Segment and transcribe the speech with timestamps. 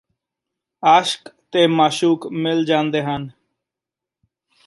[0.83, 3.29] ਆਸ਼ਕ ਤੇ ਮਾਸ਼ੂਕ ਮਿਲ ਜਾਂਦੇ ਹਨ